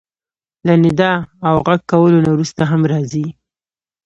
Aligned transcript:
له 0.67 0.73
ندا 0.83 1.13
او 1.47 1.55
غږ 1.67 1.81
کولو 1.91 2.17
نه 2.25 2.29
وروسته 2.33 2.61
هم 2.71 2.81
راځي. 2.91 3.25